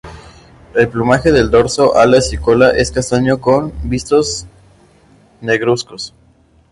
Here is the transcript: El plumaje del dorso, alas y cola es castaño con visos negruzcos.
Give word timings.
El 0.73 0.89
plumaje 0.89 1.31
del 1.31 1.51
dorso, 1.51 1.95
alas 1.95 2.33
y 2.33 2.37
cola 2.39 2.71
es 2.71 2.89
castaño 2.91 3.39
con 3.39 3.71
visos 3.83 4.47
negruzcos. 5.41 6.15